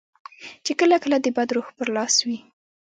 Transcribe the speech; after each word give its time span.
چې 0.65 0.71
کله 0.79 0.95
کله 1.03 1.17
د 1.21 1.27
بد 1.35 1.49
روح 1.55 1.67
پر 1.77 1.87
لاس 1.95 2.15
وي. 2.25 2.37